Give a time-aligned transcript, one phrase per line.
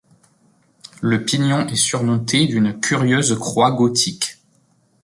[1.01, 4.39] Le pignon est surmonté d'une curieuse croix gothique.